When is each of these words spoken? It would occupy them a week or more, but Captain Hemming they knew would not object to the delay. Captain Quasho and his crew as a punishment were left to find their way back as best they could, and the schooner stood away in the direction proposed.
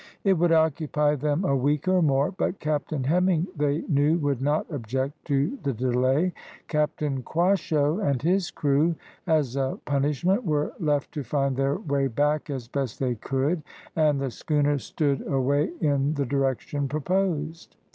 It 0.23 0.33
would 0.39 0.51
occupy 0.51 1.13
them 1.13 1.45
a 1.45 1.55
week 1.55 1.87
or 1.87 2.01
more, 2.01 2.31
but 2.31 2.57
Captain 2.59 3.03
Hemming 3.03 3.45
they 3.55 3.81
knew 3.83 4.17
would 4.17 4.41
not 4.41 4.65
object 4.71 5.23
to 5.25 5.59
the 5.61 5.73
delay. 5.73 6.33
Captain 6.67 7.21
Quasho 7.21 7.99
and 8.03 8.19
his 8.19 8.49
crew 8.49 8.95
as 9.27 9.55
a 9.55 9.77
punishment 9.85 10.43
were 10.43 10.73
left 10.79 11.11
to 11.11 11.23
find 11.23 11.55
their 11.55 11.75
way 11.75 12.07
back 12.07 12.49
as 12.49 12.67
best 12.67 12.99
they 12.99 13.13
could, 13.13 13.61
and 13.95 14.19
the 14.19 14.31
schooner 14.31 14.79
stood 14.79 15.21
away 15.31 15.69
in 15.81 16.15
the 16.15 16.25
direction 16.25 16.87
proposed. 16.87 17.75